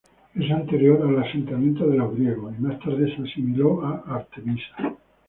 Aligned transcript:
Es 0.33 0.49
anterior 0.51 0.99
al 1.07 1.23
asentamiento 1.23 1.85
de 1.87 1.97
los 1.97 2.15
griegos 2.15 2.55
y 2.57 2.61
más 2.63 2.79
tarde 2.79 3.15
se 3.15 3.21
asimiló 3.21 3.85
a 3.85 4.03
Artemisa. 4.07 4.95